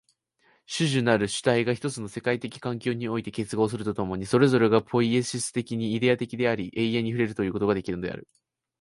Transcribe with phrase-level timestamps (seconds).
[0.65, 8.27] 種々なる主体が一つの世界的環境において結合すると共に、それぞれがポイエシス的にイデヤ的であり、永遠に触れるということができるのである。